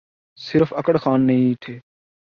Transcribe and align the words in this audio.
صرف 0.39 0.73
اکڑ 0.73 0.97
خان 0.97 1.27
نہیں 1.27 1.53
تھے۔ 1.61 1.79